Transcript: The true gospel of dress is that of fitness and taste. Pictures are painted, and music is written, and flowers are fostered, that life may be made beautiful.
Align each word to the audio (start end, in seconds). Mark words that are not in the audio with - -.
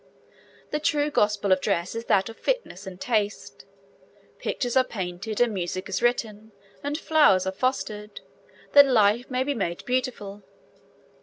The 0.71 0.79
true 0.79 1.11
gospel 1.11 1.51
of 1.51 1.61
dress 1.61 1.93
is 1.93 2.05
that 2.05 2.27
of 2.27 2.35
fitness 2.39 2.87
and 2.87 2.99
taste. 2.99 3.65
Pictures 4.39 4.75
are 4.75 4.83
painted, 4.83 5.39
and 5.39 5.53
music 5.53 5.87
is 5.87 6.01
written, 6.01 6.53
and 6.81 6.97
flowers 6.97 7.45
are 7.45 7.51
fostered, 7.51 8.21
that 8.71 8.87
life 8.87 9.29
may 9.29 9.43
be 9.43 9.53
made 9.53 9.85
beautiful. 9.85 10.41